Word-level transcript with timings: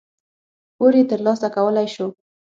پور 0.75 0.93
یې 0.99 1.03
ترلاسه 1.11 1.47
کولای 1.55 1.87
شو. 1.95 2.07